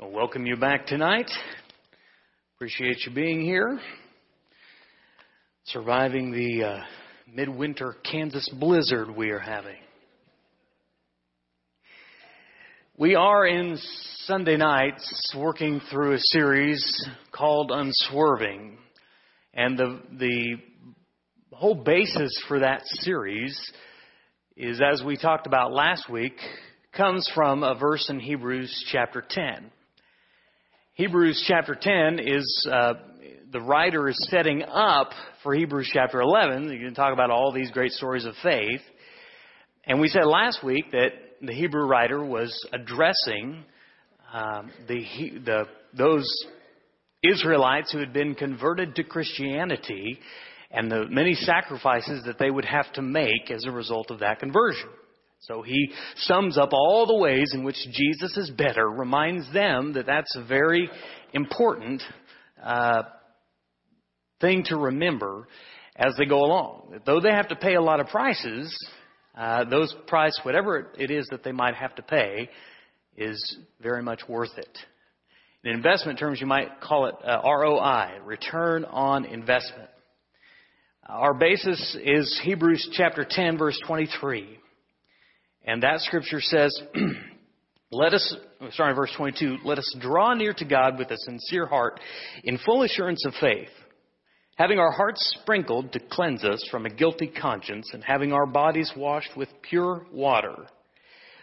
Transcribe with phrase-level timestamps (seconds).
[0.00, 1.30] Well, welcome you back tonight.
[2.56, 3.78] Appreciate you being here.
[5.64, 6.80] Surviving the uh,
[7.30, 9.76] midwinter Kansas blizzard we are having.
[12.96, 13.76] We are in
[14.24, 16.82] Sunday nights working through a series
[17.30, 18.78] called Unswerving.
[19.52, 20.56] And the, the
[21.52, 23.54] whole basis for that series
[24.56, 26.38] is, as we talked about last week,
[26.96, 29.70] comes from a verse in Hebrews chapter 10.
[31.00, 32.92] Hebrews chapter 10 is, uh,
[33.50, 36.70] the writer is setting up for Hebrews chapter 11.
[36.70, 38.82] You can talk about all these great stories of faith.
[39.86, 43.64] And we said last week that the Hebrew writer was addressing
[44.30, 45.02] um, the,
[45.42, 45.64] the,
[45.96, 46.30] those
[47.22, 50.18] Israelites who had been converted to Christianity
[50.70, 54.38] and the many sacrifices that they would have to make as a result of that
[54.38, 54.90] conversion.
[55.40, 60.06] So he sums up all the ways in which Jesus is better, reminds them that
[60.06, 60.90] that's a very
[61.32, 62.02] important
[62.62, 63.04] uh,
[64.40, 65.48] thing to remember
[65.96, 67.00] as they go along.
[67.06, 68.76] Though they have to pay a lot of prices,
[69.34, 72.50] uh, those price, whatever it is that they might have to pay,
[73.16, 74.78] is very much worth it.
[75.64, 79.88] In investment terms, you might call it uh, ROI, return on investment.
[81.06, 84.58] Our basis is Hebrews chapter 10, verse 23.
[85.70, 86.76] And that scripture says,
[87.92, 88.36] let us,
[88.72, 92.00] sorry, verse 22, let us draw near to God with a sincere heart
[92.42, 93.68] in full assurance of faith,
[94.56, 98.90] having our hearts sprinkled to cleanse us from a guilty conscience and having our bodies
[98.96, 100.56] washed with pure water.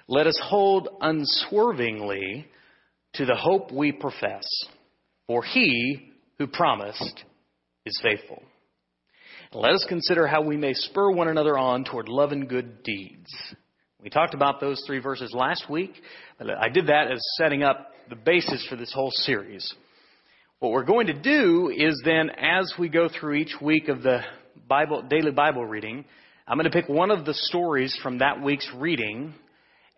[0.09, 2.47] Let us hold unswervingly
[3.13, 4.43] to the hope we profess,
[5.25, 7.23] for he who promised
[7.85, 8.43] is faithful.
[9.53, 13.31] let us consider how we may spur one another on toward love and good deeds.
[14.03, 15.91] We talked about those three verses last week.
[16.39, 19.73] I did that as setting up the basis for this whole series.
[20.59, 24.21] What we're going to do is then, as we go through each week of the
[24.67, 26.05] Bible, daily Bible reading,
[26.47, 29.33] I'm going to pick one of the stories from that week's reading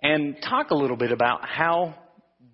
[0.02, 1.94] and talk a little bit about how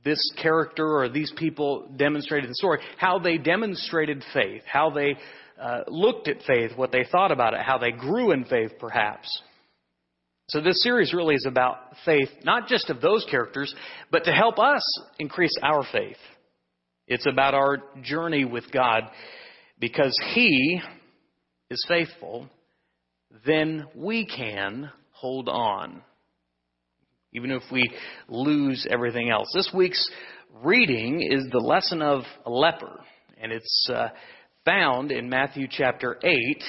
[0.03, 5.15] this character or these people demonstrated the story, how they demonstrated faith, how they
[5.61, 9.29] uh, looked at faith, what they thought about it, how they grew in faith perhaps.
[10.47, 13.73] So this series really is about faith, not just of those characters,
[14.11, 14.83] but to help us
[15.17, 16.17] increase our faith.
[17.07, 19.03] It's about our journey with God
[19.79, 20.79] because He
[21.71, 22.47] is faithful,
[23.45, 26.01] then we can hold on.
[27.33, 27.91] Even if we
[28.27, 29.47] lose everything else.
[29.53, 30.09] This week's
[30.63, 32.99] reading is the lesson of a leper,
[33.41, 34.09] and it's uh,
[34.63, 36.63] found in Matthew chapter 8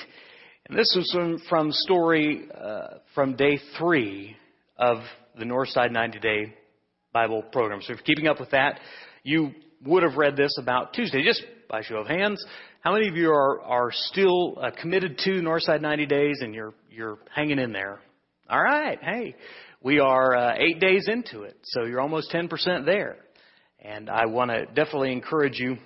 [0.69, 4.37] and this was from, from story uh, from day three
[4.77, 4.99] of
[5.39, 6.55] the Northside 90 Day
[7.13, 7.81] Bible program.
[7.83, 8.81] So if you're keeping up with that,
[9.23, 9.53] you
[9.85, 11.23] would have read this about Tuesday.
[11.23, 12.45] Just by show of hands,
[12.81, 16.75] how many of you are, are still uh, committed to Northside 90 Days and you're,
[16.91, 18.01] you're hanging in there?
[18.51, 18.99] All right.
[19.01, 19.37] Hey,
[19.83, 23.19] we are uh, eight days into it, so you're almost 10% there.
[23.81, 25.77] And I want to definitely encourage you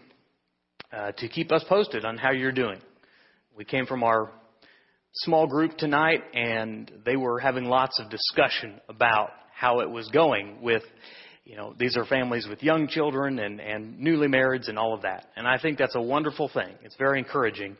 [0.90, 2.80] uh, to keep us posted on how you're doing.
[3.54, 4.30] We came from our
[5.12, 10.62] small group tonight, and they were having lots of discussion about how it was going
[10.62, 10.82] with,
[11.44, 15.02] you know, these are families with young children and, and newly marrieds and all of
[15.02, 15.26] that.
[15.36, 16.74] And I think that's a wonderful thing.
[16.82, 17.76] It's very encouraging.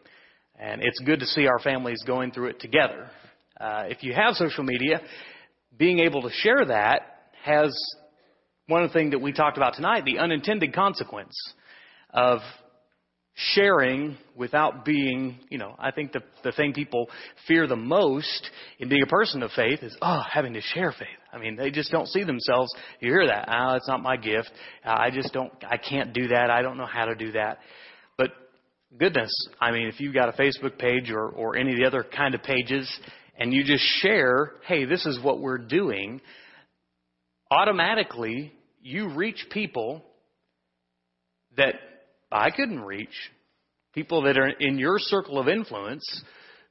[0.59, 3.09] And it's good to see our families going through it together.
[3.59, 5.01] Uh, if you have social media,
[5.79, 7.03] being able to share that
[7.43, 7.75] has
[8.67, 11.35] one of the things that we talked about tonight, the unintended consequence
[12.11, 12.41] of
[13.55, 17.09] sharing without being, you know, I think the, the thing people
[17.47, 21.09] fear the most in being a person of faith is, oh, having to share faith.
[21.33, 22.75] I mean, they just don't see themselves.
[23.01, 23.49] You hear that.
[23.51, 24.51] Oh, it's not my gift.
[24.85, 26.51] I just don't, I can't do that.
[26.51, 27.59] I don't know how to do that.
[28.19, 28.31] But
[28.99, 32.05] goodness, I mean, if you've got a Facebook page or, or any of the other
[32.05, 32.91] kind of pages
[33.39, 36.21] and you just share, hey, this is what we're doing,
[37.51, 38.53] automatically
[38.83, 40.05] you reach people
[41.57, 41.75] that
[42.31, 43.15] I couldn't reach.
[43.95, 46.23] People that are in your circle of influence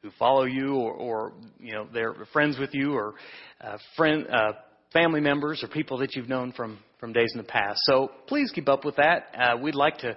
[0.01, 3.15] who follow you or, or you know, they're friends with you or
[3.59, 4.53] uh, friend, uh,
[4.93, 7.79] family members or people that you've known from, from days in the past.
[7.83, 9.27] So please keep up with that.
[9.37, 10.15] Uh, we'd like to,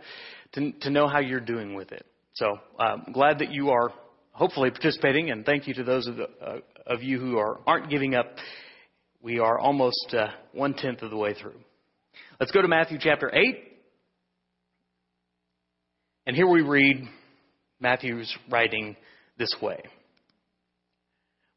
[0.52, 2.06] to, to know how you're doing with it.
[2.34, 3.92] So I'm um, glad that you are
[4.30, 7.90] hopefully participating and thank you to those of, the, uh, of you who are, aren't
[7.90, 8.26] giving up.
[9.20, 11.58] We are almost uh, one tenth of the way through.
[12.40, 13.71] Let's go to Matthew chapter 8.
[16.26, 17.02] And here we read
[17.80, 18.96] Matthew's writing
[19.38, 19.80] this way.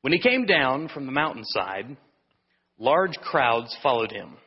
[0.01, 1.97] When he came down from the mountainside,
[2.77, 4.38] large crowds followed him.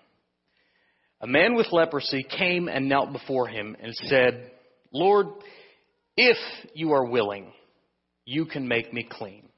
[1.21, 4.53] a man with leprosy came and knelt before him and said,
[4.93, 5.27] Lord,
[6.17, 6.37] if
[6.75, 7.53] you are willing,
[8.25, 9.49] you can make me clean.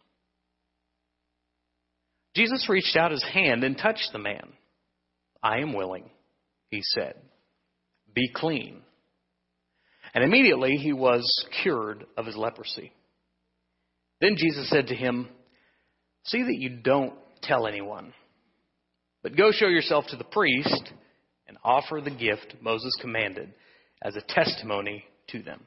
[2.34, 4.52] Jesus reached out his hand and touched the man.
[5.42, 6.08] I am willing,
[6.70, 7.14] he said.
[8.14, 8.82] Be clean.
[10.14, 12.92] And immediately he was cured of his leprosy.
[14.20, 15.28] Then Jesus said to him,
[16.24, 18.12] See that you don't tell anyone,
[19.22, 20.92] but go show yourself to the priest
[21.48, 23.52] and offer the gift Moses commanded
[24.02, 25.64] as a testimony to them.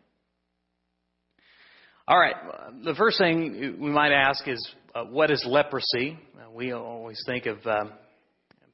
[2.08, 2.36] All right,
[2.84, 6.20] the first thing we might ask is uh, what is leprosy?
[6.38, 7.86] Uh, we always think of uh,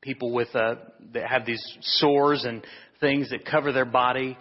[0.02, 0.76] people with uh,
[1.14, 2.66] that have these sores and
[3.00, 4.36] things that cover their body,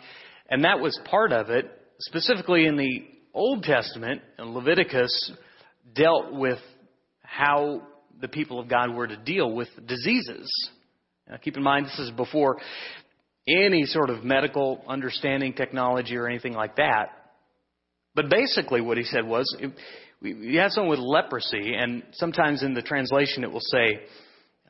[0.48, 1.70] and that was part of it.
[2.00, 5.32] Specifically in the Old Testament, and Leviticus
[5.94, 6.58] dealt with
[7.22, 7.82] how
[8.20, 10.50] the people of God were to deal with diseases.
[11.28, 12.58] Now, keep in mind, this is before
[13.46, 17.10] any sort of medical understanding, technology, or anything like that.
[18.14, 19.56] But basically, what he said was,
[20.20, 24.00] you have someone with leprosy, and sometimes in the translation it will say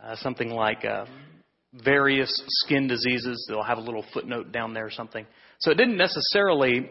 [0.02, 1.06] uh, something like uh,
[1.84, 3.44] various skin diseases.
[3.48, 5.26] They'll have a little footnote down there or something.
[5.60, 6.90] So it didn't necessarily,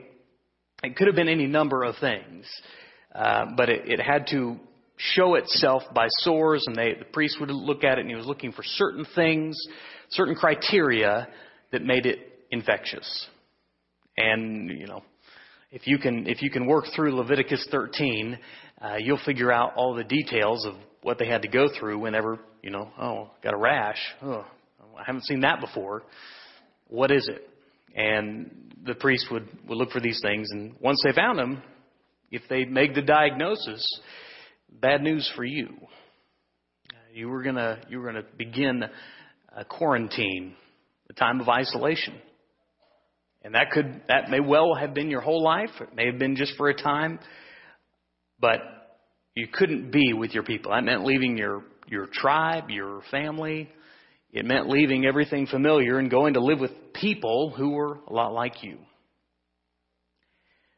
[0.83, 2.45] it could have been any number of things,
[3.13, 4.57] uh, but it, it had to
[4.97, 8.25] show itself by sores, and they, the priest would look at it, and he was
[8.25, 9.57] looking for certain things,
[10.09, 11.27] certain criteria
[11.71, 12.19] that made it
[12.51, 13.27] infectious.
[14.17, 15.03] And you know,
[15.71, 18.39] if you can if you can work through Leviticus 13,
[18.81, 20.73] uh, you'll figure out all the details of
[21.03, 23.99] what they had to go through whenever you know, oh, got a rash.
[24.21, 24.45] Oh,
[24.97, 26.03] I haven't seen that before.
[26.87, 27.47] What is it?
[27.95, 31.61] And the priest would would look for these things, and once they found them,
[32.31, 33.83] if they make the diagnosis,
[34.69, 35.69] bad news for you.
[37.13, 38.83] You were gonna you were gonna begin
[39.55, 40.55] a quarantine,
[41.09, 42.15] a time of isolation.
[43.43, 45.69] And that could that may well have been your whole life.
[45.79, 47.19] It may have been just for a time.
[48.39, 48.59] But
[49.35, 50.71] you couldn't be with your people.
[50.71, 53.69] That meant leaving your your tribe, your family.
[54.31, 58.33] It meant leaving everything familiar and going to live with people who were a lot
[58.33, 58.77] like you.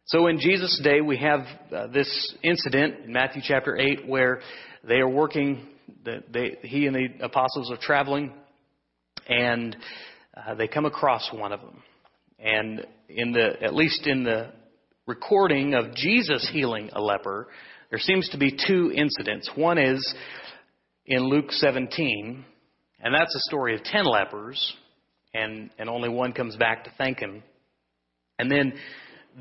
[0.05, 1.41] So in Jesus' day, we have
[1.71, 4.41] uh, this incident in Matthew chapter 8 where
[4.87, 5.67] they are working,
[6.03, 8.33] the, they, he and the apostles are traveling,
[9.27, 9.75] and
[10.35, 11.83] uh, they come across one of them.
[12.39, 14.51] And in the, at least in the
[15.05, 17.47] recording of Jesus healing a leper,
[17.89, 19.49] there seems to be two incidents.
[19.55, 20.15] One is
[21.05, 22.45] in Luke 17,
[23.01, 24.75] and that's a story of 10 lepers,
[25.33, 27.43] and, and only one comes back to thank him.
[28.37, 28.73] And then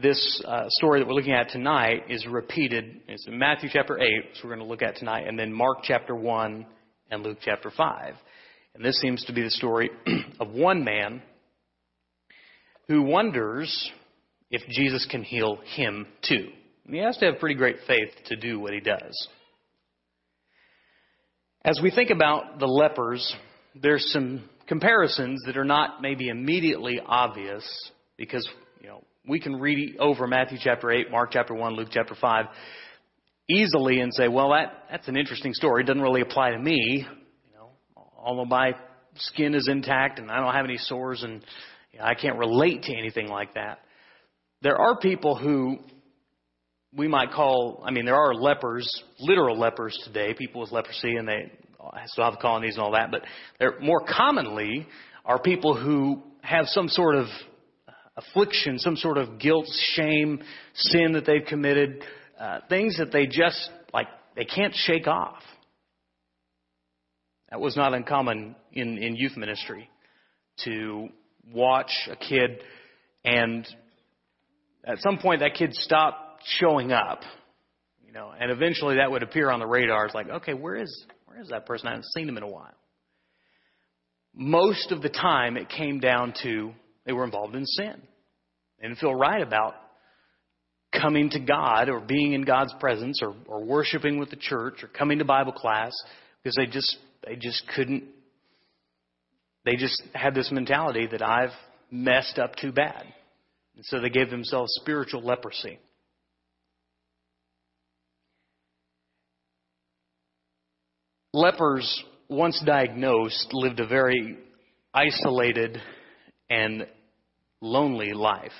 [0.00, 3.00] this uh, story that we're looking at tonight is repeated.
[3.08, 5.78] It's in Matthew chapter 8, so we're going to look at tonight, and then Mark
[5.82, 6.66] chapter 1
[7.10, 8.14] and Luke chapter 5.
[8.74, 9.90] And this seems to be the story
[10.40, 11.22] of one man
[12.86, 13.90] who wonders
[14.50, 16.48] if Jesus can heal him too.
[16.84, 19.28] And he has to have pretty great faith to do what he does.
[21.64, 23.34] As we think about the lepers,
[23.82, 27.64] there's some comparisons that are not maybe immediately obvious
[28.16, 28.46] because,
[28.80, 32.46] you know, we can read over Matthew chapter 8, Mark chapter 1, Luke chapter 5
[33.50, 35.82] easily and say, well, that, that's an interesting story.
[35.82, 37.06] It doesn't really apply to me.
[37.06, 37.70] You know,
[38.16, 38.72] although my
[39.16, 41.42] skin is intact and I don't have any sores and
[41.92, 43.78] you know, I can't relate to anything like that.
[44.60, 45.78] There are people who
[46.94, 51.28] we might call, I mean, there are lepers, literal lepers today, people with leprosy, and
[51.28, 53.22] they have colonies and all that, but
[53.58, 54.86] there more commonly
[55.24, 57.26] are people who have some sort of
[58.16, 60.42] affliction, some sort of guilt, shame,
[60.74, 62.02] sin that they've committed,
[62.38, 65.42] uh, things that they just, like, they can't shake off.
[67.50, 69.88] That was not uncommon in, in youth ministry
[70.64, 71.08] to
[71.52, 72.60] watch a kid
[73.24, 73.66] and
[74.84, 77.20] at some point that kid stopped showing up.
[78.04, 80.06] You know, and eventually that would appear on the radar.
[80.06, 81.04] It's like, okay, where is
[81.40, 81.88] is that person?
[81.88, 82.74] I haven't seen him in a while.
[84.34, 86.72] Most of the time it came down to
[87.06, 88.00] they were involved in sin.
[88.80, 89.74] They didn't feel right about
[90.92, 94.88] coming to God or being in God's presence or, or worshiping with the church or
[94.88, 95.92] coming to Bible class
[96.42, 98.04] because they just they just couldn't
[99.64, 101.52] they just had this mentality that I've
[101.90, 103.04] messed up too bad.
[103.76, 105.78] And so they gave themselves spiritual leprosy.
[111.38, 114.36] Lepers, once diagnosed, lived a very
[114.92, 115.80] isolated
[116.50, 116.84] and
[117.60, 118.50] lonely life.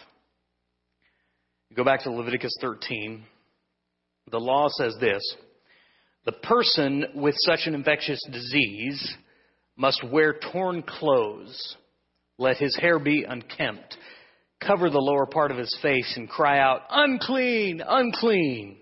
[1.75, 3.25] Go back to Leviticus 13.
[4.31, 5.21] The law says this
[6.25, 9.13] The person with such an infectious disease
[9.77, 11.77] must wear torn clothes
[12.39, 13.97] Let his hair be unkempt.
[14.65, 18.77] Cover the lower part of his face and cry out, unclean, unclean.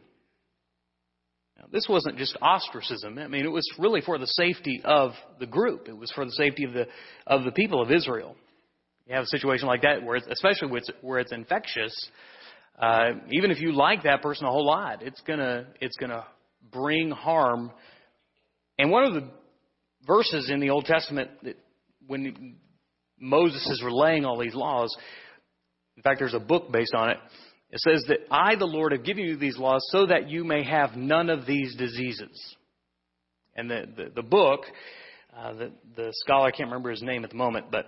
[1.73, 3.19] This wasn't just ostracism.
[3.19, 5.89] I mean, it was really for the safety of the group.
[5.89, 6.87] It was for the safety of the,
[7.27, 8.37] of the people of Israel.
[9.07, 11.95] You have a situation like that where it's, especially where it's, where it's infectious,
[12.79, 16.25] uh, even if you like that person a whole lot, it's gonna, it's gonna
[16.73, 17.71] bring harm.
[18.79, 19.29] And one of the
[20.07, 21.57] verses in the Old Testament that
[22.07, 22.57] when
[23.19, 24.95] Moses is relaying all these laws,
[25.97, 27.19] in fact, there's a book based on it.
[27.71, 30.63] It says that I, the Lord, have given you these laws so that you may
[30.63, 32.57] have none of these diseases.
[33.57, 34.61] And the, the, the book,
[35.37, 37.87] uh, the, the scholar, I can't remember his name at the moment, but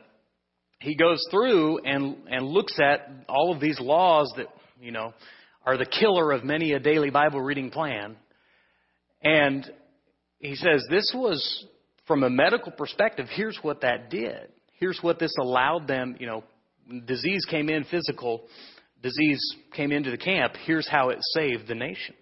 [0.80, 4.46] he goes through and, and looks at all of these laws that,
[4.80, 5.12] you know,
[5.64, 8.16] are the killer of many a daily Bible reading plan.
[9.22, 9.70] And
[10.38, 11.66] he says this was,
[12.06, 14.48] from a medical perspective, here's what that did.
[14.74, 16.44] Here's what this allowed them, you know,
[17.06, 18.44] disease came in physical,
[19.02, 19.40] disease
[19.74, 20.54] came into the camp.
[20.64, 22.14] Here's how it saved the nation.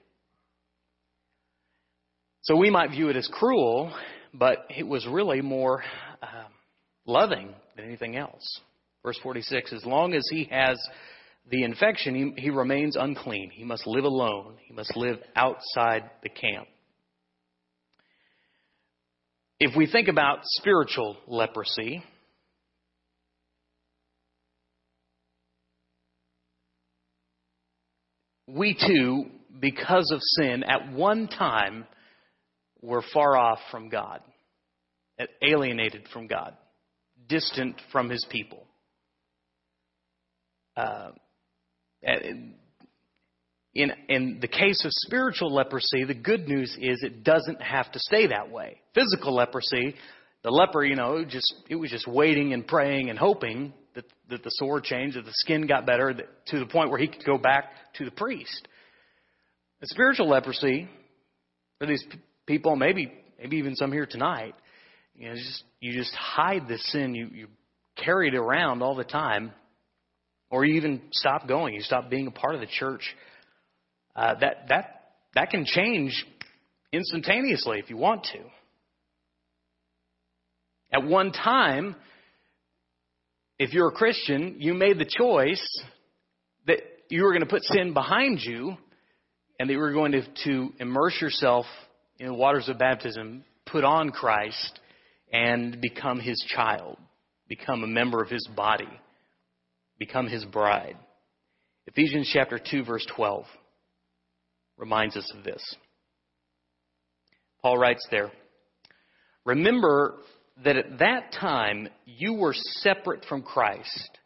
[2.42, 3.92] So we might view it as cruel,
[4.32, 5.82] but it was really more
[6.22, 6.44] uh,
[7.06, 8.60] loving than anything else.
[9.02, 10.78] Verse 46 As long as he has
[11.50, 13.50] the infection, he, he remains unclean.
[13.52, 16.68] He must live alone, he must live outside the camp.
[19.58, 22.02] If we think about spiritual leprosy,
[28.46, 29.26] we too,
[29.60, 31.86] because of sin, at one time
[32.80, 34.20] were far off from God,
[35.42, 36.56] alienated from God,
[37.28, 38.64] distant from his people.
[40.76, 41.10] Uh,
[43.76, 47.98] in, in the case of spiritual leprosy, the good news is it doesn't have to
[47.98, 48.80] stay that way.
[48.94, 49.94] Physical leprosy,
[50.42, 54.42] the leper, you know, just it was just waiting and praying and hoping that, that
[54.44, 57.24] the sore changed, that the skin got better, that, to the point where he could
[57.24, 57.64] go back
[57.94, 58.68] to the priest.
[59.80, 60.88] The spiritual leprosy
[61.78, 64.54] for these p- people, maybe maybe even some here tonight,
[65.14, 67.48] you know, just you just hide the sin, you you
[67.96, 69.52] carry it around all the time,
[70.50, 73.02] or you even stop going, you stop being a part of the church.
[74.14, 76.26] Uh, that that that can change
[76.92, 78.38] instantaneously if you want to.
[80.92, 81.96] At one time,
[83.58, 85.82] if you're a Christian, you made the choice
[86.66, 88.76] that you were going to put sin behind you
[89.58, 91.66] and that you were going to, to immerse yourself
[92.18, 94.80] in the waters of baptism, put on Christ,
[95.32, 96.98] and become his child,
[97.48, 98.88] become a member of his body,
[99.98, 100.96] become his bride.
[101.86, 103.44] Ephesians chapter 2 verse 12
[104.76, 105.62] reminds us of this.
[107.62, 108.30] Paul writes there,
[109.44, 110.18] Remember
[110.64, 114.18] that at that time you were separate from Christ,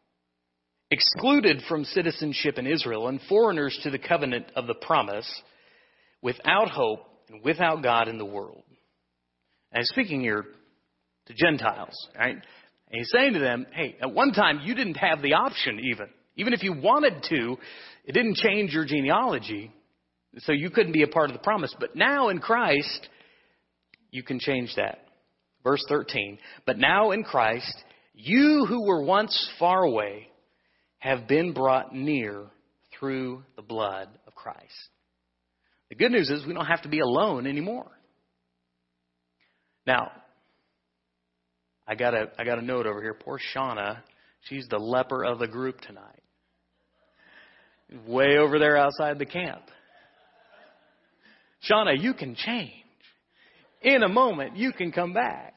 [0.91, 5.29] excluded from citizenship in Israel, and foreigners to the covenant of the promise,
[6.23, 8.63] without hope and without God in the world.
[9.73, 10.45] And speaking here
[11.27, 12.35] to Gentiles, right?
[12.35, 12.43] And
[12.91, 16.09] he's saying to them, hey, at one time you didn't have the option even.
[16.37, 17.57] Even if you wanted to,
[18.05, 19.71] it didn't change your genealogy,
[20.39, 21.75] so you couldn't be a part of the promise.
[21.79, 23.09] But now in Christ,
[24.11, 24.99] you can change that.
[25.63, 26.39] Verse 13.
[26.67, 27.75] But now in Christ,
[28.15, 30.29] you who were once far away
[30.99, 32.47] have been brought near
[32.99, 34.89] through the blood of Christ.
[35.89, 37.91] The good news is we don't have to be alone anymore.
[39.87, 40.13] Now,
[41.87, 43.15] I got a I got a note over here.
[43.15, 43.99] Poor Shauna,
[44.43, 46.23] she's the leper of the group tonight.
[48.07, 49.63] Way over there outside the camp.
[51.69, 52.80] Shauna, you can change
[53.81, 55.55] in a moment you can come back.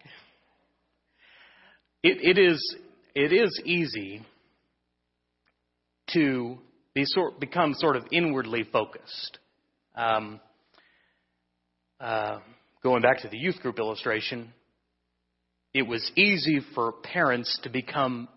[2.02, 2.76] It, it is
[3.16, 4.26] it is easy
[6.14, 6.58] to
[6.94, 9.40] be sort become sort of inwardly focused.
[9.96, 10.40] Um,
[12.00, 12.40] uh,
[12.82, 14.52] going back to the youth group illustration,
[15.74, 18.28] it was easy for parents to become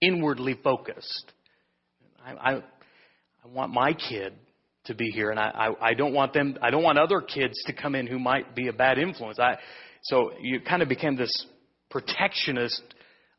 [0.00, 1.32] inwardly focused.
[2.24, 4.32] I, I, I want my kid
[4.86, 5.48] to be here, and I,
[5.80, 6.58] I, I don't want them.
[6.60, 9.38] I don't want other kids to come in who might be a bad influence.
[9.38, 9.56] I,
[10.02, 11.46] so you kind of became this
[11.90, 12.82] protectionist,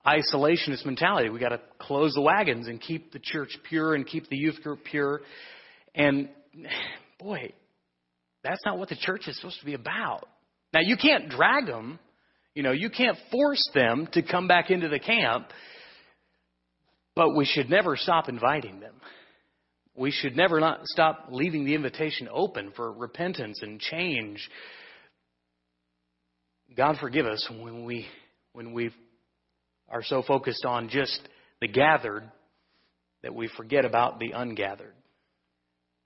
[0.06, 1.30] isolationist mentality.
[1.30, 4.62] We got to close the wagons and keep the church pure and keep the youth
[4.64, 5.22] group pure.
[5.94, 6.30] And
[7.20, 7.54] boy,
[8.44, 10.28] that's not what the church is supposed to be about.
[10.74, 12.00] Now you can't drag them.
[12.56, 15.50] You know, you can't force them to come back into the camp,
[17.14, 18.94] but we should never stop inviting them
[19.96, 24.50] we should never not stop leaving the invitation open for repentance and change.
[26.75, 28.06] God forgive us when we
[28.54, 28.92] when we
[29.90, 31.20] are so focused on just
[31.62, 32.24] the gathered
[33.24, 34.94] that we forget about the ungathered,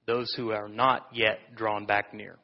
[0.07, 2.37] those who are not yet drawn back near.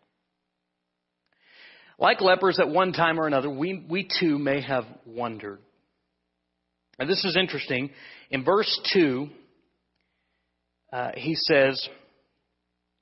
[1.98, 5.60] Like lepers at one time or another, we, we too may have wondered.
[7.00, 7.90] And this is interesting.
[8.32, 9.30] In verse 2,
[10.96, 11.90] uh, he says,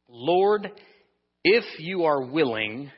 [0.10, 0.72] Lord,
[1.44, 2.90] if you are willing,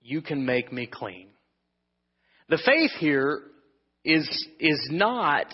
[0.00, 1.26] you can make me clean.
[2.48, 3.40] The faith here
[4.04, 4.28] is,
[4.60, 5.52] is not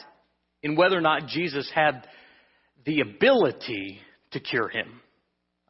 [0.62, 2.07] in whether or not Jesus had
[2.85, 4.00] the ability
[4.33, 5.00] to cure him.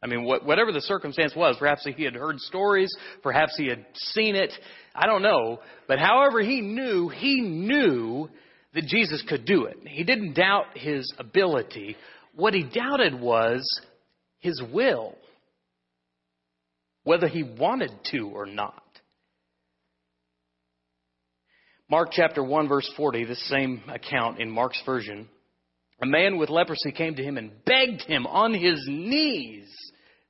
[0.03, 2.93] I mean, whatever the circumstance was, perhaps he had heard stories,
[3.23, 4.51] perhaps he had seen it,
[4.93, 5.61] I don't know.
[5.87, 8.27] But however he knew, he knew
[8.73, 9.77] that Jesus could do it.
[9.85, 11.95] He didn't doubt his ability.
[12.33, 13.61] What he doubted was
[14.39, 15.15] his will,
[17.03, 18.81] whether he wanted to or not.
[21.89, 25.27] Mark chapter 1 verse 40, the same account in Mark's version.
[26.01, 29.67] A man with leprosy came to him and begged him on his knees,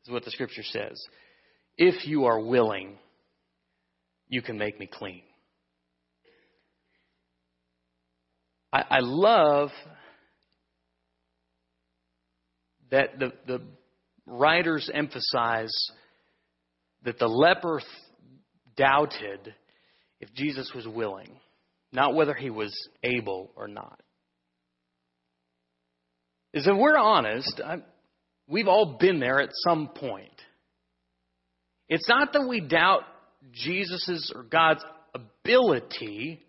[0.04, 1.02] is what the scripture says.
[1.78, 2.98] If you are willing,
[4.28, 5.22] you can make me clean.
[8.74, 9.70] I, I love
[12.92, 13.62] that the, the
[14.26, 15.74] writers emphasize
[17.04, 17.82] that the leper
[18.76, 19.54] doubted
[20.20, 21.32] if Jesus was willing
[21.92, 24.00] not whether he was able or not.
[26.54, 27.78] Is if we're honest, I,
[28.48, 30.30] we've all been there at some point.
[31.88, 33.04] It's not that we doubt
[33.52, 34.84] Jesus' or God's
[35.14, 36.42] ability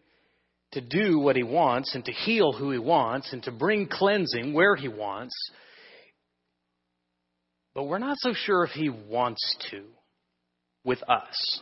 [0.73, 4.53] to do what he wants and to heal who he wants and to bring cleansing
[4.55, 5.35] where he wants.
[7.75, 9.83] But we're not so sure if he wants to
[10.85, 11.61] with us.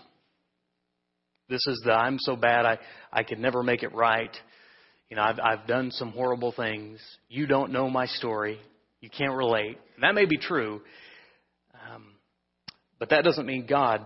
[1.49, 2.79] This is the I'm so bad I,
[3.13, 4.35] I could never make it right.
[5.09, 7.01] You know, I've, I've done some horrible things.
[7.29, 8.59] You don't know my story.
[9.01, 9.79] You can't relate.
[9.95, 10.81] And that may be true.
[11.93, 12.15] Um,
[12.99, 14.03] but that doesn't mean God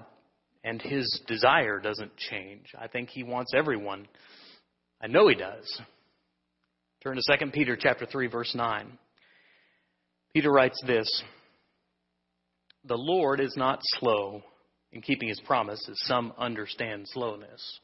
[0.64, 2.72] and his desire doesn't change.
[2.78, 4.08] I think he wants everyone.
[5.00, 5.80] I know he does.
[7.02, 8.98] Turn to 2 Peter chapter 3 verse 9.
[10.32, 11.22] Peter writes this,
[12.84, 14.42] "The Lord is not slow
[14.92, 17.80] in keeping his promise, as some understand slowness.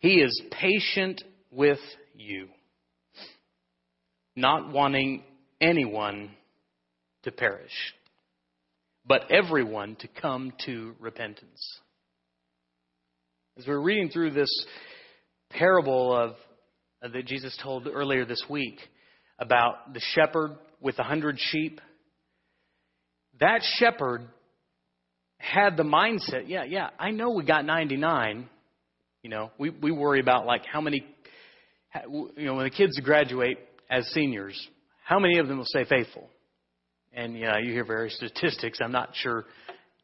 [0.00, 1.78] He is patient with
[2.14, 2.48] you,
[4.34, 5.22] not wanting
[5.60, 6.34] anyone
[7.22, 7.94] to perish,
[9.06, 11.80] but everyone to come to repentance.
[13.56, 14.66] As we're reading through this
[15.50, 16.30] parable of,
[17.02, 18.80] uh, that Jesus told earlier this week
[19.38, 21.80] about the shepherd with a hundred sheep,
[23.42, 24.22] that shepherd
[25.36, 28.48] had the mindset, yeah, yeah, I know we got 99.
[29.22, 31.04] You know, we, we worry about like how many,
[32.08, 33.58] you know, when the kids graduate
[33.90, 34.56] as seniors,
[35.04, 36.28] how many of them will stay faithful?
[37.12, 38.78] And, you know, you hear various statistics.
[38.80, 39.44] I'm not sure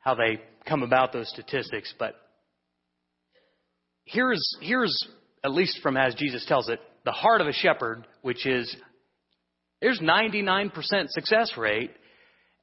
[0.00, 2.14] how they come about those statistics, but
[4.04, 5.08] here's, here's,
[5.44, 8.76] at least from as Jesus tells it, the heart of a shepherd, which is
[9.80, 10.72] there's 99%
[11.10, 11.92] success rate.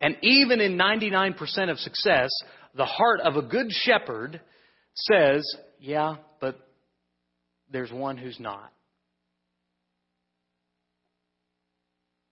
[0.02, 2.30] And even in 99% of success,
[2.76, 4.42] the heart of a good shepherd
[4.94, 5.44] says,
[5.80, 6.58] yeah, but
[7.72, 8.72] there's one who's not.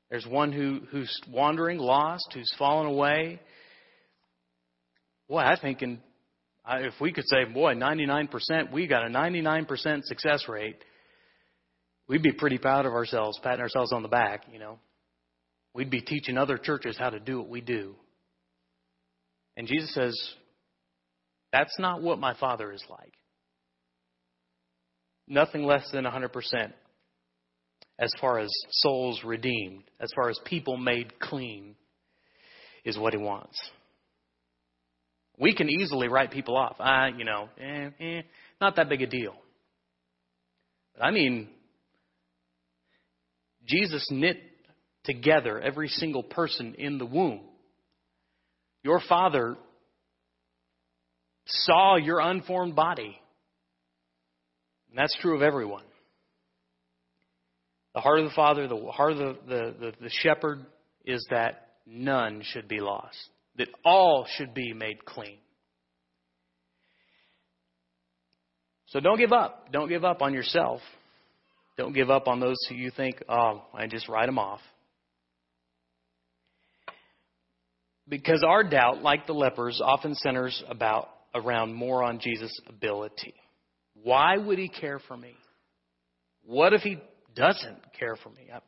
[0.10, 3.40] There's one who, who's wandering, lost, who's fallen away.
[5.28, 6.00] Boy, I think in,
[6.68, 10.78] if we could say, boy, 99%, we got a 99% success rate,
[12.08, 14.78] we'd be pretty proud of ourselves, patting ourselves on the back, you know.
[15.74, 17.96] We'd be teaching other churches how to do what we do.
[19.58, 20.16] And Jesus says,
[21.52, 23.14] That's not what my Father is like.
[25.28, 26.74] Nothing less than 100%
[28.00, 31.76] as far as souls redeemed, as far as people made clean,
[32.84, 33.58] is what He wants.
[35.40, 36.76] We can easily write people off.
[36.80, 38.22] Ah, you know, eh, eh,
[38.62, 39.36] not that big a deal.
[40.96, 41.50] But I mean,
[43.66, 44.38] Jesus knit
[45.04, 47.42] together every single person in the womb.
[48.84, 49.56] Your father
[51.46, 53.20] saw your unformed body.
[54.90, 55.84] And that's true of everyone.
[57.96, 60.66] The heart of the Father, the heart of the, the, the, the shepherd
[61.06, 63.18] is that none should be lost,
[63.58, 65.38] that all should be made clean.
[68.88, 69.72] So don't give up.
[69.72, 70.80] Don't give up on yourself.
[71.78, 74.60] Don't give up on those who you think, oh, I just write them off.
[78.08, 83.34] Because our doubt, like the lepers, often centers about around more on Jesus' ability.
[84.04, 85.34] Why would he care for me?
[86.46, 86.98] What if he
[87.36, 88.50] doesn't care for me?
[88.54, 88.60] I,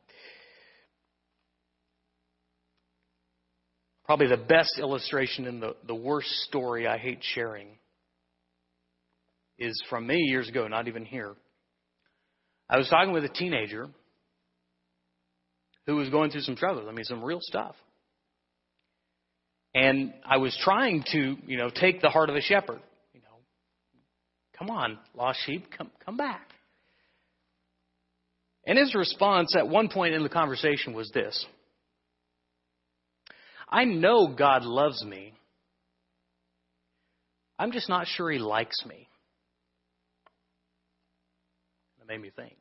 [4.05, 7.67] probably the best illustration and the, the worst story I hate sharing
[9.57, 11.33] is from many years ago, not even here.
[12.69, 13.87] I was talking with a teenager
[15.85, 16.87] who was going through some struggles.
[16.89, 17.75] I mean, some real stuff.
[19.75, 22.79] And I was trying to, you know, take the heart of a shepherd.
[23.13, 23.37] You know,
[24.57, 26.47] come on, lost sheep, come come back.
[28.65, 31.45] And his response at one point in the conversation was this
[33.69, 35.33] I know God loves me.
[37.59, 39.09] I'm just not sure he likes me.
[41.99, 42.55] That made me think.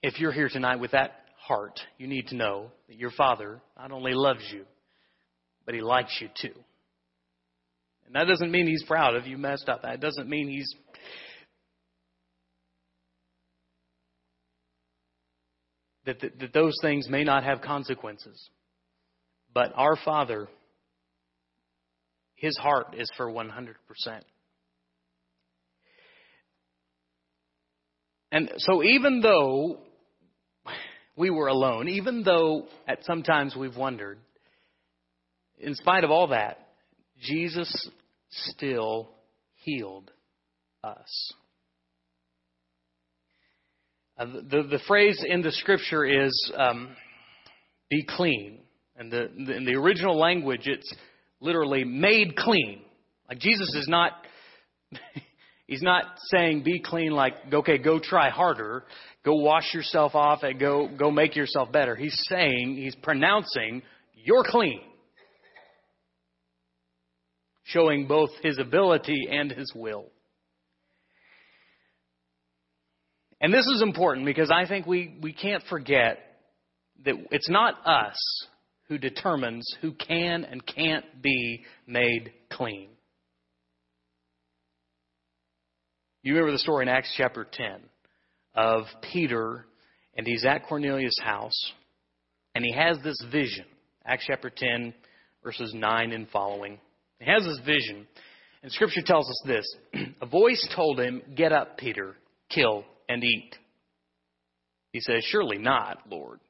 [0.00, 1.12] If you're here tonight with that
[1.48, 4.64] heart, you need to know that your Father not only loves you,
[5.64, 6.54] but He likes you too.
[8.06, 9.82] And that doesn't mean He's proud of you messed up.
[9.82, 10.72] That doesn't mean He's
[16.04, 18.50] that, that, that those things may not have consequences.
[19.54, 20.48] But our Father,
[22.34, 23.74] His heart is for 100%.
[28.30, 29.78] And so even though
[31.18, 34.18] we were alone, even though at sometimes we've wondered,
[35.58, 36.68] in spite of all that,
[37.20, 37.90] Jesus
[38.30, 39.10] still
[39.56, 40.10] healed
[40.84, 41.32] us.
[44.16, 46.88] Uh, the, the phrase in the scripture is um,
[47.90, 48.60] be clean.
[48.96, 50.92] And the, the, in the original language, it's
[51.40, 52.80] literally made clean.
[53.28, 54.12] Like Jesus is not,
[55.68, 58.84] he's not saying be clean like, okay, go try harder
[59.28, 61.94] go wash yourself off and go, go make yourself better.
[61.94, 63.82] He's saying, he's pronouncing,
[64.14, 64.80] you're clean.
[67.64, 70.06] Showing both his ability and his will.
[73.40, 76.18] And this is important because I think we, we can't forget
[77.04, 78.16] that it's not us
[78.88, 82.88] who determines who can and can't be made clean.
[86.22, 87.80] You remember the story in Acts chapter 10
[88.54, 89.66] of Peter,
[90.16, 91.72] and he's at Cornelius' house,
[92.54, 93.64] and he has this vision.
[94.04, 94.94] Acts chapter 10,
[95.44, 96.78] verses 9 and following.
[97.20, 98.06] He has this vision,
[98.62, 99.76] and Scripture tells us this
[100.20, 102.16] A voice told him, Get up, Peter,
[102.50, 103.54] kill and eat.
[104.92, 106.40] He says, Surely not, Lord.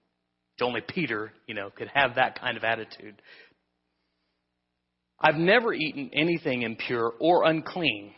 [0.60, 3.22] Only Peter, you know, could have that kind of attitude.
[5.20, 8.12] I've never eaten anything impure or unclean.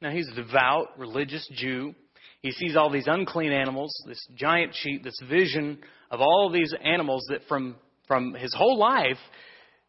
[0.00, 1.94] Now, he's a devout, religious Jew.
[2.40, 5.78] He sees all these unclean animals, this giant sheep, this vision
[6.10, 9.18] of all these animals that from, from his whole life,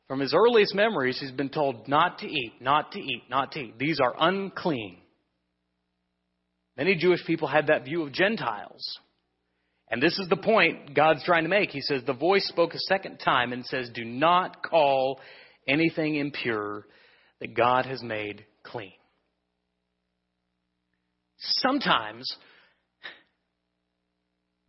[0.08, 3.60] from his earliest memories, he's been told not to eat, not to eat, not to
[3.60, 3.78] eat.
[3.78, 4.98] These are unclean.
[6.76, 8.98] Many Jewish people had that view of Gentiles.
[9.92, 11.70] And this is the point God's trying to make.
[11.70, 15.20] He says, The voice spoke a second time and says, Do not call
[15.68, 16.88] anything impure
[17.42, 18.94] that God has made clean
[21.40, 22.36] sometimes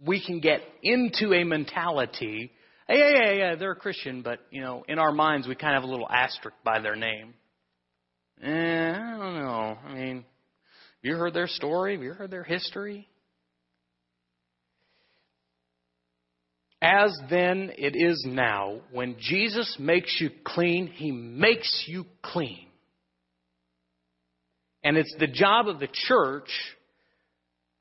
[0.05, 2.53] we can get into a mentality
[2.91, 5.77] hey, yeah, yeah, yeah, they're a Christian, but, you know, in our minds we kind
[5.77, 7.35] of have a little asterisk by their name.
[8.43, 9.79] Eh, I don't know.
[9.87, 10.25] I mean, have
[11.03, 11.95] you heard their story?
[11.95, 13.07] Have you heard their history?
[16.83, 22.67] As then it is now, when Jesus makes you clean, he makes you clean.
[24.83, 26.49] And it's the job of the church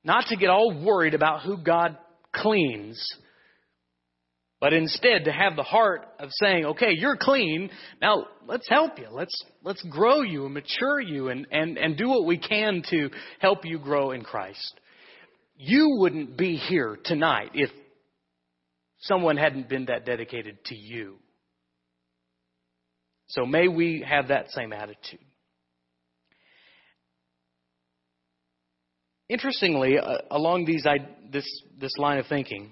[0.04, 1.98] not to get all worried about who God
[2.34, 3.02] cleans,
[4.60, 7.70] but instead to have the heart of saying, okay, you're clean.
[8.02, 9.08] Now let's help you.
[9.12, 13.10] Let's, let's grow you and mature you and, and, and do what we can to
[13.40, 14.80] help you grow in Christ.
[15.56, 17.70] You wouldn't be here tonight if
[19.02, 21.18] someone hadn't been that dedicated to you.
[23.28, 25.20] So may we have that same attitude.
[29.30, 30.86] Interestingly, uh, along these,
[31.32, 31.46] this,
[31.80, 32.72] this line of thinking,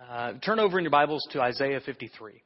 [0.00, 2.42] uh, turn over in your Bibles to Isaiah 53.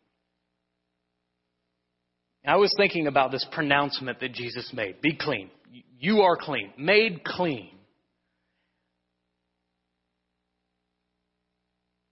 [2.47, 5.51] I was thinking about this pronouncement that Jesus made be clean.
[5.99, 7.71] You are clean, made clean.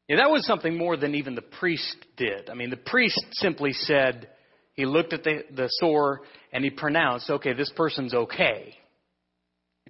[0.08, 2.48] Yeah, that was something more than even the priest did.
[2.48, 4.28] I mean, the priest simply said,
[4.74, 6.20] he looked at the, the sore
[6.52, 8.74] and he pronounced, okay, this person's okay.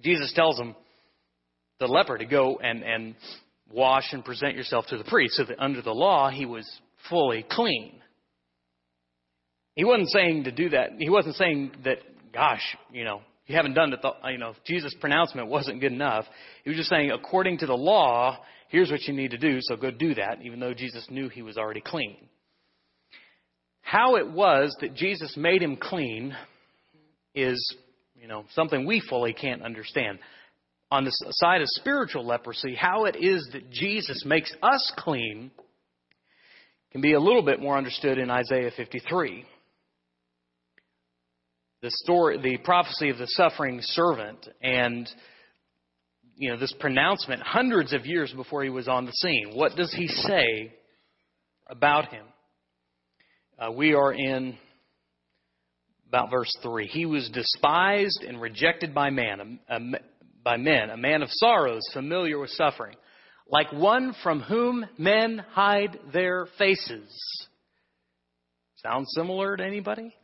[0.03, 0.75] Jesus tells him,
[1.81, 3.15] the leper to go and, and
[3.73, 5.35] wash and present yourself to the priest.
[5.37, 6.69] So that under the law, he was
[7.09, 7.95] fully clean.
[9.75, 10.91] He wasn't saying to do that.
[10.99, 11.99] He wasn't saying that,
[12.35, 16.27] gosh, you know, you haven't done it, you know, Jesus' pronouncement wasn't good enough.
[16.63, 18.39] He was just saying, according to the law,
[18.69, 21.43] here's what you need to do, so go do that, even though Jesus knew he
[21.43, 22.17] was already clean.
[23.81, 26.37] How it was that Jesus made him clean
[27.35, 27.75] is,
[28.15, 30.21] you know, something we fully can't understand.
[30.91, 35.51] On the side of spiritual leprosy, how it is that Jesus makes us clean
[36.93, 39.45] can be a little bit more understood in Isaiah 53.
[41.83, 45.09] The story, the prophecy of the suffering servant and
[46.37, 49.53] you know, this pronouncement hundreds of years before he was on the scene.
[49.53, 50.75] What does he say
[51.67, 52.25] about him?
[53.59, 54.57] Uh, we are in
[56.09, 56.87] about verse 3.
[56.87, 59.79] He was despised and rejected by man, a,
[60.43, 62.97] by men, a man of sorrows, familiar with suffering,
[63.49, 67.11] like one from whom men hide their faces.
[68.77, 70.15] Sound similar to anybody?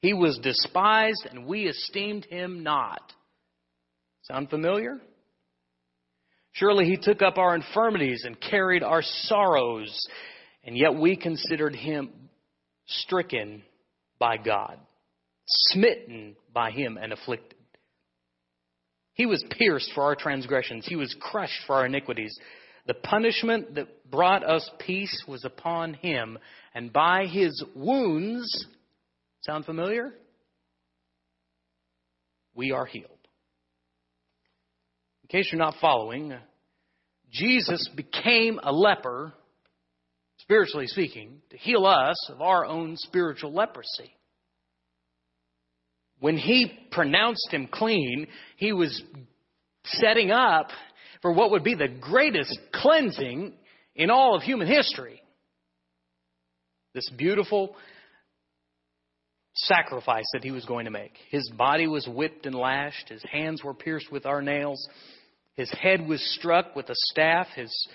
[0.00, 3.00] He was despised and we esteemed him not.
[4.22, 5.00] Sound familiar?
[6.52, 10.06] Surely he took up our infirmities and carried our sorrows,
[10.64, 12.10] and yet we considered him
[12.86, 13.62] stricken
[14.18, 14.78] by God,
[15.46, 17.57] smitten by him and afflicted.
[19.18, 22.38] He was pierced for our transgressions, he was crushed for our iniquities.
[22.86, 26.38] The punishment that brought us peace was upon him,
[26.72, 28.66] and by his wounds,
[29.40, 30.14] sound familiar?
[32.54, 33.10] We are healed.
[35.24, 36.32] In case you're not following,
[37.30, 39.34] Jesus became a leper,
[40.38, 44.14] spiritually speaking, to heal us of our own spiritual leprosy.
[46.20, 48.26] When he pronounced him clean,
[48.56, 49.02] he was
[49.84, 50.70] setting up
[51.22, 53.54] for what would be the greatest cleansing
[53.94, 55.22] in all of human history.
[56.94, 57.76] This beautiful
[59.54, 61.14] sacrifice that he was going to make.
[61.30, 64.88] His body was whipped and lashed, his hands were pierced with our nails,
[65.58, 67.48] his head was struck with a staff.
[67.56, 67.88] His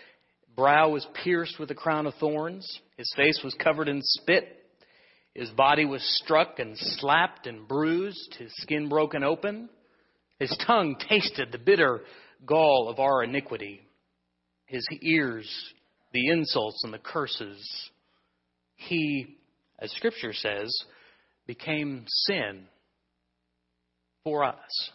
[0.53, 2.67] brow was pierced with a crown of thorns.
[2.97, 4.62] His face was covered in spit.
[5.33, 8.35] His body was struck and slapped and bruised.
[8.37, 9.69] His skin broken open.
[10.39, 12.01] His tongue tasted the bitter
[12.45, 13.81] gall of our iniquity.
[14.65, 15.49] His ears,
[16.11, 17.89] the insults and the curses.
[18.75, 19.37] He,
[19.79, 20.71] as Scripture says,
[21.47, 22.65] became sin
[24.23, 24.91] for us.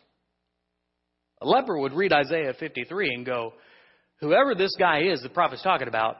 [1.41, 3.55] A leper would read Isaiah 53 and go,
[4.21, 6.17] Whoever this guy is the prophet's talking about,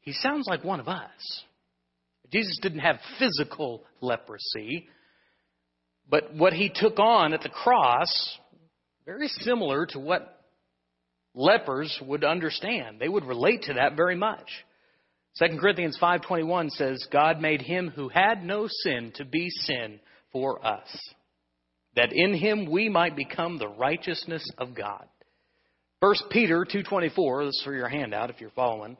[0.00, 1.42] he sounds like one of us.
[2.32, 4.88] Jesus didn't have physical leprosy,
[6.08, 8.38] but what he took on at the cross,
[9.04, 10.44] very similar to what
[11.34, 12.98] lepers would understand.
[12.98, 14.48] They would relate to that very much.
[15.38, 20.00] 2 Corinthians 5:21 says God made him who had no sin to be sin
[20.32, 21.14] for us
[21.96, 25.08] that in him we might become the righteousness of God.
[26.00, 28.96] 1 Peter 2:24, this is for your handout if you're following.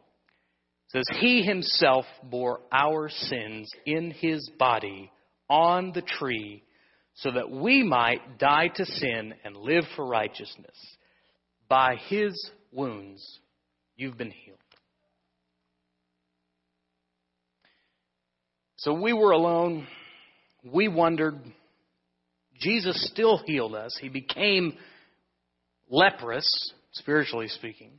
[0.88, 5.10] Says he himself bore our sins in his body
[5.50, 6.62] on the tree
[7.14, 10.76] so that we might die to sin and live for righteousness.
[11.68, 13.40] By his wounds
[13.96, 14.58] you've been healed.
[18.76, 19.88] So we were alone.
[20.62, 21.40] We wondered
[22.60, 23.98] Jesus still healed us.
[24.00, 24.74] He became
[25.88, 26.46] leprous,
[26.92, 27.98] spiritually speaking.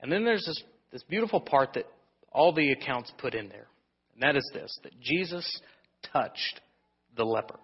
[0.00, 1.84] And then there's this, this beautiful part that
[2.32, 3.66] all the accounts put in there.
[4.14, 5.60] And that is this that Jesus
[6.12, 6.60] touched
[7.16, 7.58] the leper.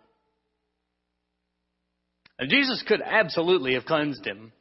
[2.38, 4.52] And Jesus could absolutely have cleansed him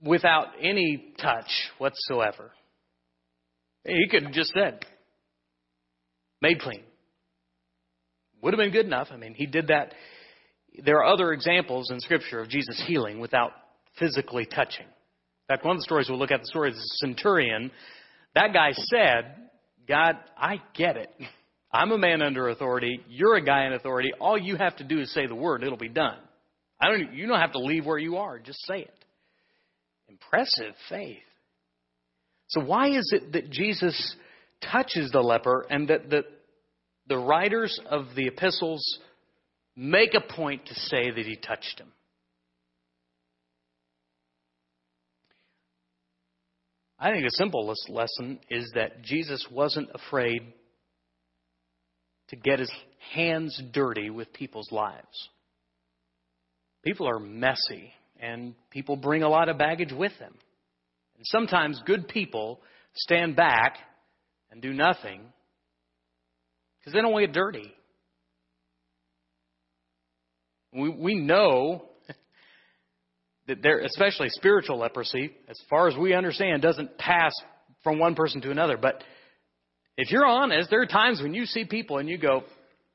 [0.00, 2.52] without any touch whatsoever.
[3.84, 4.84] He could have just said,
[6.40, 6.82] made clean.
[8.42, 9.08] Would have been good enough.
[9.10, 9.94] I mean, he did that.
[10.84, 13.50] There are other examples in Scripture of Jesus healing without
[13.98, 14.86] physically touching.
[15.48, 17.70] In fact, one of the stories we'll look at, the story of the centurion,
[18.34, 19.34] that guy said,
[19.86, 21.10] God, I get it.
[21.72, 23.00] I'm a man under authority.
[23.08, 24.12] You're a guy in authority.
[24.20, 25.62] All you have to do is say the word.
[25.62, 26.18] It'll be done.
[26.80, 28.38] I don't, you don't have to leave where you are.
[28.38, 29.04] Just say it.
[30.08, 31.18] Impressive faith.
[32.48, 34.16] So why is it that Jesus
[34.70, 36.24] touches the leper and that the,
[37.08, 38.98] the writers of the epistles
[39.78, 41.92] make a point to say that he touched him.
[46.98, 50.40] I think the simplest lesson is that Jesus wasn't afraid
[52.28, 52.72] to get his
[53.14, 55.28] hands dirty with people's lives.
[56.84, 60.34] People are messy, and people bring a lot of baggage with them.
[61.16, 62.60] And sometimes good people
[62.94, 63.76] stand back
[64.50, 65.20] and do nothing
[66.78, 67.72] because they don't want to get dirty.
[70.72, 71.84] We, we know
[73.48, 77.32] that there, especially spiritual leprosy, as far as we understand, doesn't pass
[77.82, 78.76] from one person to another.
[78.76, 79.02] But
[79.96, 82.44] if you're honest, there are times when you see people and you go,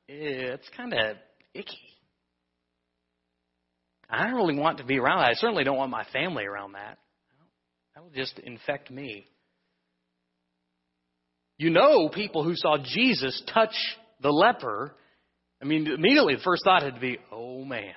[0.08, 1.16] eh, it's kind of
[1.52, 1.76] icky.
[4.08, 5.30] I don't really want to be around that.
[5.30, 6.98] I certainly don't want my family around that.
[7.94, 9.26] That will just infect me.
[11.58, 13.74] You know people who saw Jesus touch
[14.20, 14.94] the leper.
[15.60, 17.94] I mean, immediately the first thought had to be, oh man,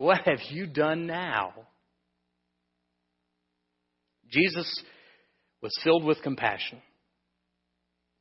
[0.00, 1.52] what have you done now?
[4.30, 4.82] Jesus
[5.60, 6.80] was filled with compassion.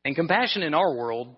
[0.03, 1.37] And compassion in our world,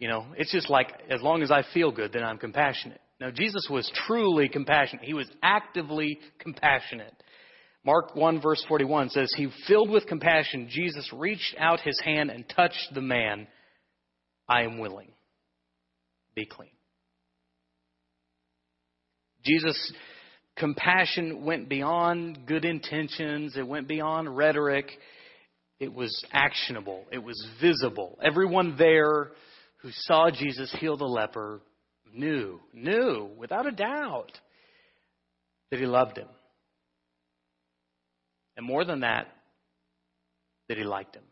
[0.00, 3.00] you know, it's just like as long as I feel good, then I'm compassionate.
[3.20, 5.04] No, Jesus was truly compassionate.
[5.04, 7.14] He was actively compassionate.
[7.84, 12.44] Mark 1 verse 41 says, He filled with compassion, Jesus reached out his hand and
[12.48, 13.46] touched the man.
[14.48, 15.12] I am willing.
[16.34, 16.70] Be clean.
[19.44, 19.92] Jesus'
[20.56, 23.56] compassion went beyond good intentions.
[23.56, 24.90] It went beyond rhetoric.
[25.80, 27.04] It was actionable.
[27.10, 28.18] It was visible.
[28.22, 29.32] Everyone there
[29.78, 31.60] who saw Jesus heal the leper
[32.14, 34.30] knew, knew, without a doubt,
[35.70, 36.28] that he loved him.
[38.56, 39.28] And more than that,
[40.68, 41.24] that he liked him.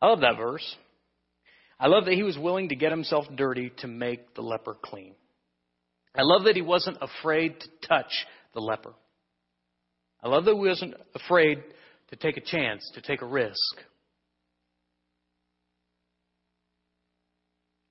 [0.00, 0.76] I love that verse.
[1.78, 5.14] I love that he was willing to get himself dirty to make the leper clean.
[6.16, 8.12] I love that he wasn't afraid to touch
[8.54, 8.94] the leper.
[10.22, 11.62] I love that he wasn't afraid
[12.10, 13.58] to take a chance, to take a risk.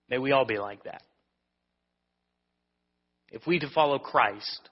[0.09, 1.01] May we all be like that.
[3.29, 4.69] If we to follow Christ,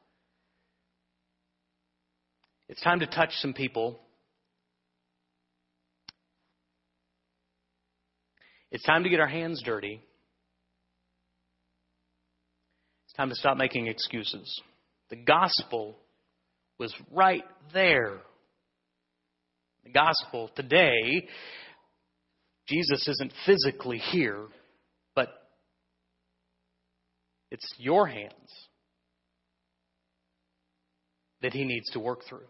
[2.70, 4.00] it's time to touch some people.
[8.72, 10.02] It's time to get our hands dirty.
[13.06, 14.62] It's time to stop making excuses.
[15.10, 15.98] The gospel
[16.80, 18.20] was right there.
[19.84, 21.28] The gospel today,
[22.68, 24.46] Jesus isn't physically here,
[25.16, 25.28] but
[27.50, 28.50] it's your hands
[31.42, 32.48] that he needs to work through.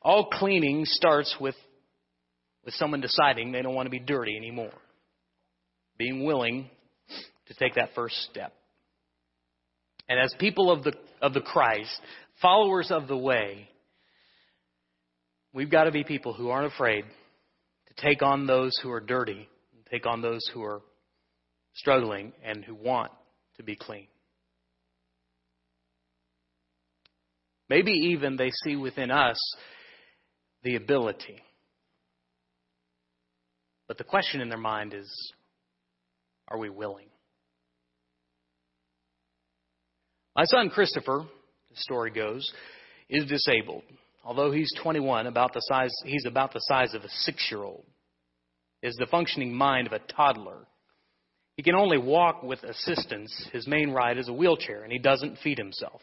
[0.00, 1.54] All cleaning starts with,
[2.64, 4.72] with someone deciding they don't want to be dirty anymore.
[5.98, 6.70] Being willing
[7.48, 8.52] to take that first step.
[10.08, 11.90] And as people of the, of the Christ,
[12.40, 13.68] followers of the way,
[15.52, 17.04] we've got to be people who aren't afraid
[17.88, 19.48] to take on those who are dirty,
[19.90, 20.82] take on those who are
[21.74, 23.12] struggling and who want
[23.56, 24.06] to be clean.
[27.68, 29.38] Maybe even they see within us
[30.62, 31.40] the ability.
[33.88, 35.32] But the question in their mind is
[36.48, 37.06] are we willing?
[40.36, 41.24] My son Christopher,
[41.70, 42.50] the story goes,
[43.08, 43.82] is disabled.
[44.24, 47.84] Although he's 21, about the size, he's about the size of a six year old.
[48.82, 50.66] Is the functioning mind of a toddler.
[51.56, 53.48] He can only walk with assistance.
[53.52, 56.00] His main ride is a wheelchair, and he doesn't feed himself.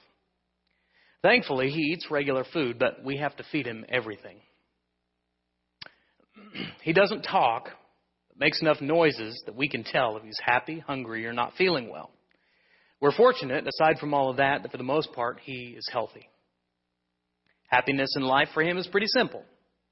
[1.22, 4.38] Thankfully, he eats regular food, but we have to feed him everything.
[6.84, 7.70] he doesn't talk,
[8.30, 11.90] but makes enough noises that we can tell if he's happy, hungry, or not feeling
[11.90, 12.12] well.
[13.02, 16.28] We're fortunate, aside from all of that, that for the most part, he is healthy.
[17.70, 19.44] Happiness in life for him is pretty simple.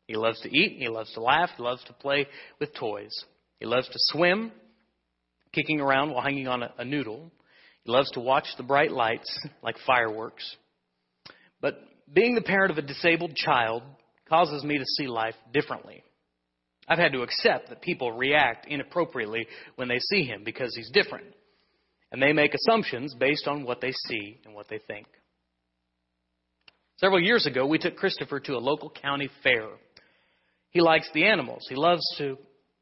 [0.08, 2.28] He loves to eat, he loves to laugh, he loves to play
[2.60, 3.14] with toys.
[3.60, 4.52] He loves to swim,
[5.54, 7.32] kicking around while hanging on a, a noodle.
[7.84, 10.56] He loves to watch the bright lights like fireworks.
[11.62, 11.76] But
[12.12, 13.84] being the parent of a disabled child
[14.30, 16.04] causes me to see life differently.
[16.88, 21.26] I've had to accept that people react inappropriately when they see him because he's different.
[22.12, 25.08] And they make assumptions based on what they see and what they think.
[26.98, 29.68] Several years ago, we took Christopher to a local county fair.
[30.72, 31.66] He likes the animals.
[31.70, 32.38] He loves to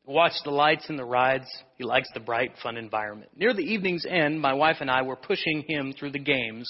[0.06, 1.48] watch the lights and the rides.
[1.78, 3.32] He likes the bright, fun environment.
[3.36, 6.68] Near the evening's end, my wife and I were pushing him through the games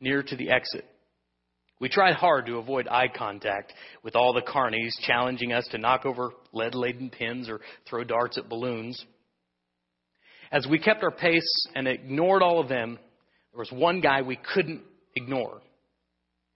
[0.00, 0.84] near to the exit.
[1.78, 6.06] We tried hard to avoid eye contact with all the carnies challenging us to knock
[6.06, 9.04] over lead laden pins or throw darts at balloons.
[10.50, 12.98] As we kept our pace and ignored all of them,
[13.52, 14.82] there was one guy we couldn't
[15.16, 15.60] ignore.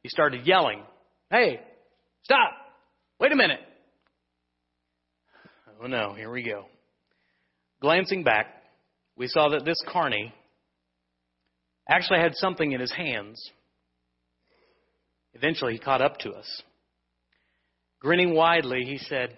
[0.03, 0.83] He started yelling,
[1.31, 1.61] Hey,
[2.23, 2.53] stop!
[3.19, 3.61] Wait a minute!
[5.83, 6.67] Oh no, here we go.
[7.81, 8.47] Glancing back,
[9.17, 10.33] we saw that this carny
[11.89, 13.51] actually had something in his hands
[15.35, 16.63] Eventually, he caught up to us.
[18.01, 19.37] Grinning widely, he said,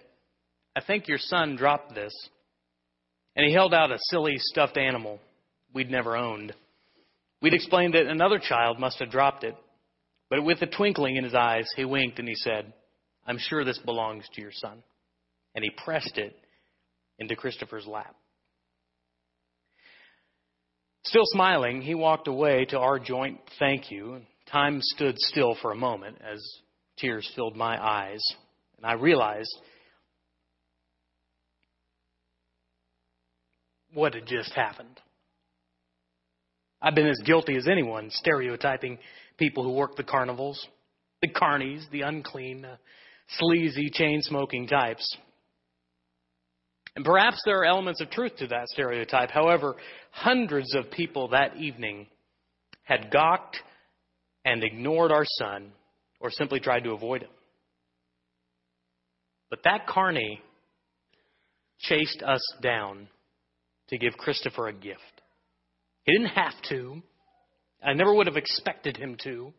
[0.75, 2.13] I think your son dropped this.
[3.35, 5.19] And he held out a silly stuffed animal
[5.73, 6.53] we'd never owned.
[7.41, 9.55] We'd explained that another child must have dropped it.
[10.29, 12.71] But with a twinkling in his eyes, he winked and he said,
[13.27, 14.83] I'm sure this belongs to your son.
[15.55, 16.35] And he pressed it
[17.19, 18.15] into Christopher's lap.
[21.05, 24.21] Still smiling, he walked away to our joint thank you.
[24.53, 26.39] Time stood still for a moment as
[26.99, 28.21] tears filled my eyes,
[28.77, 29.51] and I realized
[33.95, 35.01] what had just happened.
[36.79, 38.99] I've been as guilty as anyone stereotyping
[39.39, 40.67] people who work the carnivals,
[41.23, 42.67] the carnies, the unclean,
[43.29, 45.17] sleazy, chain smoking types.
[46.95, 49.31] And perhaps there are elements of truth to that stereotype.
[49.31, 49.77] However,
[50.11, 52.05] hundreds of people that evening
[52.83, 53.57] had gawked
[54.45, 55.71] and ignored our son
[56.19, 57.29] or simply tried to avoid him.
[59.49, 60.41] But that carney
[61.79, 63.07] chased us down
[63.89, 65.21] to give Christopher a gift.
[66.05, 67.01] He didn't have to.
[67.83, 69.53] I never would have expected him to.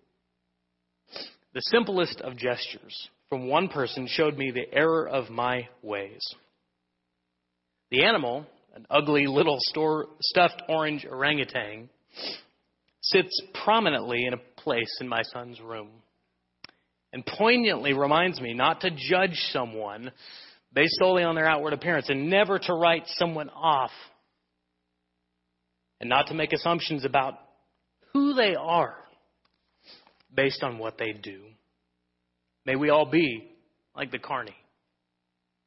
[1.52, 6.22] The simplest of gestures from one person showed me the error of my ways.
[7.90, 11.88] The animal, an ugly little store, stuffed orange orangutan,
[13.04, 15.88] sits prominently in a place in my son's room
[17.12, 20.10] and poignantly reminds me not to judge someone
[20.72, 23.92] based solely on their outward appearance and never to write someone off
[26.00, 27.34] and not to make assumptions about
[28.12, 28.96] who they are
[30.34, 31.42] based on what they do.
[32.66, 33.48] May we all be
[33.94, 34.56] like the carney,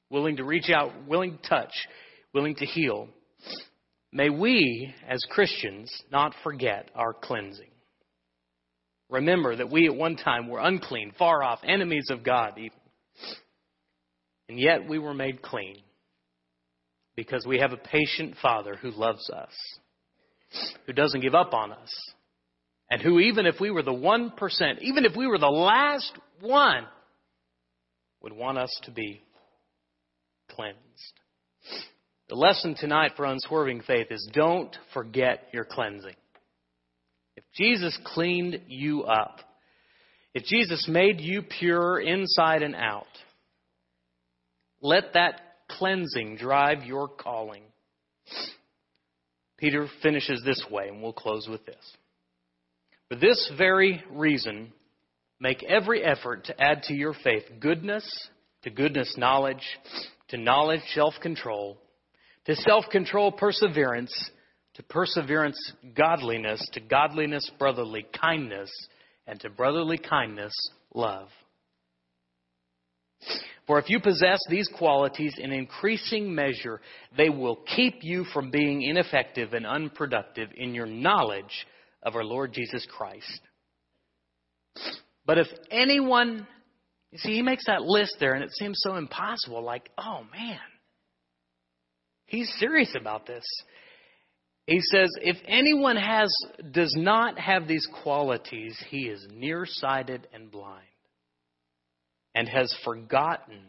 [0.10, 1.72] willing to reach out, willing to touch,
[2.34, 3.08] willing to heal.
[4.12, 7.70] May we, as Christians, not forget our cleansing.
[9.10, 12.78] Remember that we at one time were unclean, far off, enemies of God, even.
[14.50, 15.78] And yet we were made clean
[17.16, 19.54] because we have a patient Father who loves us,
[20.86, 21.94] who doesn't give up on us,
[22.90, 24.32] and who, even if we were the 1%,
[24.82, 26.86] even if we were the last one,
[28.22, 29.22] would want us to be
[30.50, 30.78] cleansed.
[32.30, 36.16] The lesson tonight for unswerving faith is don't forget your cleansing.
[37.38, 39.40] If Jesus cleaned you up,
[40.34, 43.06] if Jesus made you pure inside and out,
[44.82, 47.64] let that cleansing drive your calling.
[49.58, 51.96] Peter finishes this way, and we'll close with this.
[53.08, 54.74] For this very reason,
[55.40, 58.30] make every effort to add to your faith goodness,
[58.64, 59.64] to goodness knowledge,
[60.30, 61.78] to knowledge self control
[62.48, 64.12] to self control, perseverance,
[64.76, 68.72] to perseverance, godliness, to godliness, brotherly kindness,
[69.28, 70.54] and to brotherly kindness,
[70.94, 71.28] love.
[73.68, 76.80] For if you possess these qualities in increasing measure,
[77.18, 81.68] they will keep you from being ineffective and unproductive in your knowledge
[82.02, 83.42] of our Lord Jesus Christ.
[85.26, 86.48] But if anyone,
[87.12, 90.60] you see, he makes that list there and it seems so impossible, like, oh man,
[92.28, 93.44] He's serious about this.
[94.68, 96.30] He says, if anyone has,
[96.72, 100.84] does not have these qualities, he is nearsighted and blind
[102.36, 103.62] and has forgotten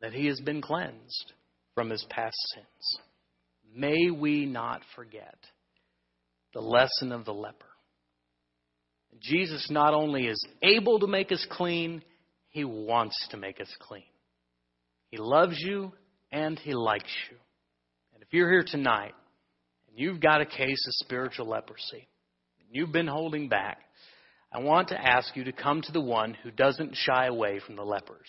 [0.00, 1.32] that he has been cleansed
[1.74, 2.98] from his past sins.
[3.74, 5.36] May we not forget
[6.54, 7.66] the lesson of the leper.
[9.20, 12.02] Jesus not only is able to make us clean,
[12.50, 14.04] he wants to make us clean.
[15.10, 15.92] He loves you
[16.30, 17.36] and he likes you.
[18.28, 19.14] If you're here tonight
[19.88, 22.06] and you've got a case of spiritual leprosy,
[22.60, 23.78] and you've been holding back,
[24.52, 27.76] I want to ask you to come to the one who doesn't shy away from
[27.76, 28.28] the lepers.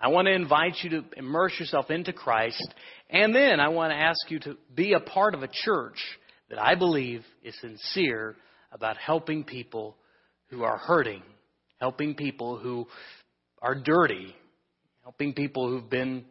[0.00, 2.72] I want to invite you to immerse yourself into Christ,
[3.10, 5.98] and then I want to ask you to be a part of a church
[6.48, 8.36] that I believe is sincere
[8.70, 9.96] about helping people
[10.50, 11.24] who are hurting,
[11.80, 12.86] helping people who
[13.60, 14.36] are dirty,
[15.02, 16.26] helping people who've been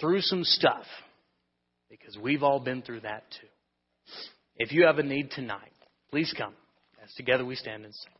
[0.00, 0.86] through some stuff
[1.90, 3.46] because we've all been through that too.
[4.56, 5.72] If you have a need tonight,
[6.10, 6.54] please come
[7.02, 8.12] as together we stand and sing.